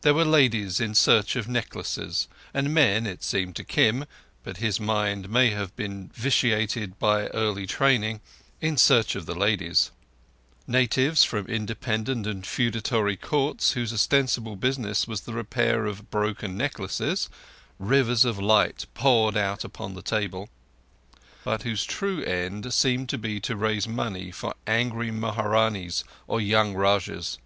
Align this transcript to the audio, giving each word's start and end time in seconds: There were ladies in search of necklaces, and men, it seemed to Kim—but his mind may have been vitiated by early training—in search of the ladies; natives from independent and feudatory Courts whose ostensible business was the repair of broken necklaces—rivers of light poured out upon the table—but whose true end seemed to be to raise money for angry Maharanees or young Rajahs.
There 0.00 0.14
were 0.14 0.24
ladies 0.24 0.80
in 0.80 0.96
search 0.96 1.36
of 1.36 1.46
necklaces, 1.46 2.26
and 2.52 2.74
men, 2.74 3.06
it 3.06 3.22
seemed 3.22 3.54
to 3.54 3.62
Kim—but 3.62 4.56
his 4.56 4.80
mind 4.80 5.28
may 5.28 5.50
have 5.50 5.76
been 5.76 6.08
vitiated 6.12 6.98
by 6.98 7.28
early 7.28 7.68
training—in 7.68 8.76
search 8.76 9.14
of 9.14 9.26
the 9.26 9.34
ladies; 9.36 9.92
natives 10.66 11.22
from 11.22 11.46
independent 11.46 12.26
and 12.26 12.44
feudatory 12.44 13.16
Courts 13.16 13.74
whose 13.74 13.92
ostensible 13.92 14.56
business 14.56 15.06
was 15.06 15.20
the 15.20 15.34
repair 15.34 15.86
of 15.86 16.10
broken 16.10 16.56
necklaces—rivers 16.56 18.24
of 18.24 18.40
light 18.40 18.86
poured 18.94 19.36
out 19.36 19.62
upon 19.62 19.94
the 19.94 20.02
table—but 20.02 21.62
whose 21.62 21.84
true 21.84 22.24
end 22.24 22.74
seemed 22.74 23.08
to 23.08 23.18
be 23.18 23.38
to 23.42 23.54
raise 23.54 23.86
money 23.86 24.32
for 24.32 24.52
angry 24.66 25.12
Maharanees 25.12 26.02
or 26.26 26.40
young 26.40 26.74
Rajahs. 26.74 27.38